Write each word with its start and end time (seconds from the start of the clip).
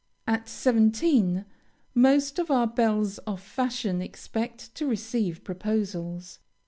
At 0.25 0.49
seventeen, 0.49 1.45
most 1.93 2.39
of 2.39 2.49
our 2.49 2.65
belles 2.65 3.19
of 3.27 3.39
fashion 3.39 4.01
expect 4.01 4.73
to 4.73 4.87
receive 4.87 5.43
proposals. 5.43 6.39